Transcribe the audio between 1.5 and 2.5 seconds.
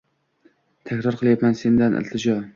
sendan iltijo